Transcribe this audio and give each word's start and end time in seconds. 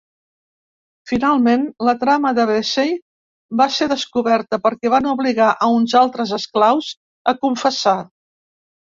Finalment, 1.09 1.65
la 1.87 1.93
trama 2.03 2.29
de 2.37 2.45
Vesey 2.51 2.95
va 3.61 3.67
ser 3.75 3.87
descoberta 3.91 4.59
perquè 4.63 4.91
van 4.93 5.09
obligar 5.11 5.51
a 5.65 5.67
uns 5.75 5.93
altres 6.01 6.33
esclaus 6.39 6.89
a 7.33 7.35
confessar. 7.45 7.95